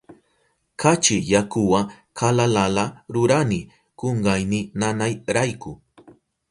Kachi 0.81 1.17
yakuwa 1.31 1.81
kalalala 2.17 2.83
rurani 3.13 3.59
kunkayni 3.97 4.59
nanayrayku. 4.79 5.71